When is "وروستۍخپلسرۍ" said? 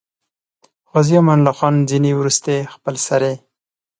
2.15-3.35